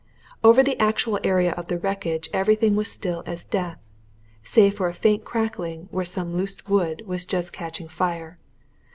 Over 0.43 0.63
the 0.63 0.81
actual 0.81 1.19
area 1.23 1.51
of 1.51 1.67
the 1.67 1.77
wreckage 1.77 2.27
everything 2.33 2.75
was 2.75 2.91
still 2.91 3.21
as 3.27 3.43
death, 3.45 3.77
save 4.41 4.73
for 4.75 4.87
a 4.87 4.95
faint 4.95 5.25
crackling 5.25 5.89
where 5.91 6.05
some 6.05 6.35
loose 6.35 6.57
wood 6.67 7.03
was 7.05 7.23
just 7.23 7.53
catching 7.53 7.87
fire. 7.87 8.39